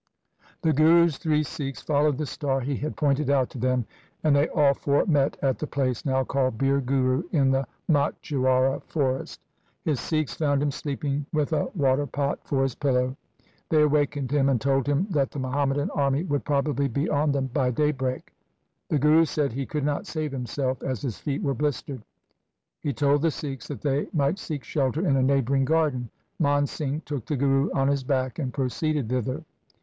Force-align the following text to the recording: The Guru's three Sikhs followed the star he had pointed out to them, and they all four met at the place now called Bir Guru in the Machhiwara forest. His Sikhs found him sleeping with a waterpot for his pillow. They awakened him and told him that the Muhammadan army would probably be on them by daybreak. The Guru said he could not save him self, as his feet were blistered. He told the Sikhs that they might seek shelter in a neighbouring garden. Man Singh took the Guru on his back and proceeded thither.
The 0.63 0.73
Guru's 0.73 1.19
three 1.19 1.43
Sikhs 1.43 1.79
followed 1.83 2.17
the 2.17 2.25
star 2.25 2.61
he 2.61 2.75
had 2.77 2.95
pointed 2.97 3.29
out 3.29 3.51
to 3.51 3.59
them, 3.59 3.85
and 4.23 4.35
they 4.35 4.47
all 4.49 4.73
four 4.73 5.05
met 5.05 5.37
at 5.43 5.59
the 5.59 5.67
place 5.67 6.05
now 6.07 6.23
called 6.23 6.57
Bir 6.57 6.81
Guru 6.81 7.21
in 7.29 7.51
the 7.51 7.67
Machhiwara 7.87 8.81
forest. 8.81 9.41
His 9.83 9.99
Sikhs 9.99 10.33
found 10.33 10.63
him 10.63 10.71
sleeping 10.71 11.27
with 11.31 11.53
a 11.53 11.67
waterpot 11.75 12.39
for 12.45 12.63
his 12.63 12.73
pillow. 12.73 13.15
They 13.69 13.83
awakened 13.83 14.31
him 14.31 14.49
and 14.49 14.59
told 14.59 14.87
him 14.87 15.05
that 15.11 15.29
the 15.29 15.37
Muhammadan 15.37 15.91
army 15.91 16.23
would 16.23 16.45
probably 16.45 16.87
be 16.87 17.07
on 17.07 17.31
them 17.31 17.45
by 17.53 17.69
daybreak. 17.69 18.33
The 18.89 18.97
Guru 18.97 19.23
said 19.25 19.53
he 19.53 19.67
could 19.67 19.85
not 19.85 20.07
save 20.07 20.33
him 20.33 20.47
self, 20.47 20.81
as 20.81 21.01
his 21.03 21.19
feet 21.19 21.43
were 21.43 21.53
blistered. 21.53 22.01
He 22.79 22.91
told 22.91 23.21
the 23.21 23.29
Sikhs 23.29 23.67
that 23.67 23.81
they 23.81 24.07
might 24.13 24.39
seek 24.39 24.63
shelter 24.63 25.05
in 25.07 25.15
a 25.15 25.21
neighbouring 25.21 25.63
garden. 25.65 26.09
Man 26.39 26.65
Singh 26.65 27.01
took 27.01 27.27
the 27.27 27.37
Guru 27.37 27.69
on 27.75 27.87
his 27.87 28.03
back 28.03 28.39
and 28.39 28.51
proceeded 28.51 29.07
thither. 29.07 29.43